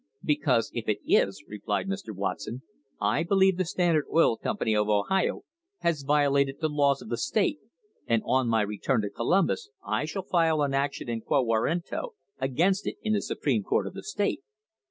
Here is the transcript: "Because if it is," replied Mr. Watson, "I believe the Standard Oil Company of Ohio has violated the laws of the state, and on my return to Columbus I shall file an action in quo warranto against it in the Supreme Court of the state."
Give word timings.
"Because 0.23 0.71
if 0.73 0.89
it 0.89 0.97
is," 1.05 1.43
replied 1.47 1.87
Mr. 1.87 2.09
Watson, 2.11 2.63
"I 2.99 3.21
believe 3.21 3.57
the 3.57 3.65
Standard 3.65 4.05
Oil 4.11 4.35
Company 4.35 4.75
of 4.75 4.89
Ohio 4.89 5.43
has 5.81 6.01
violated 6.01 6.55
the 6.59 6.69
laws 6.69 7.03
of 7.03 7.09
the 7.09 7.17
state, 7.19 7.59
and 8.07 8.23
on 8.25 8.47
my 8.47 8.61
return 8.63 9.03
to 9.03 9.11
Columbus 9.11 9.69
I 9.85 10.05
shall 10.05 10.23
file 10.23 10.63
an 10.63 10.73
action 10.73 11.07
in 11.07 11.21
quo 11.21 11.43
warranto 11.43 12.15
against 12.39 12.87
it 12.87 12.95
in 13.03 13.13
the 13.13 13.21
Supreme 13.21 13.61
Court 13.61 13.85
of 13.85 13.93
the 13.93 14.01
state." 14.01 14.41